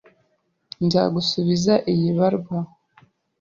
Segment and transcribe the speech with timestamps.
[0.85, 2.59] Nzagusubiza iyi baruwa?